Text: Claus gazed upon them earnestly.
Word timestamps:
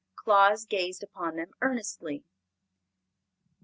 Claus 0.15 0.65
gazed 0.65 1.03
upon 1.03 1.35
them 1.35 1.51
earnestly. 1.61 2.23